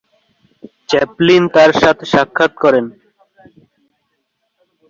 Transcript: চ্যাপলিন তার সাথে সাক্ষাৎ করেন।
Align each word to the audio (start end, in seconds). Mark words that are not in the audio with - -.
চ্যাপলিন 0.89 1.43
তার 1.55 1.71
সাথে 1.81 2.03
সাক্ষাৎ 2.13 2.51
করেন। 2.63 2.85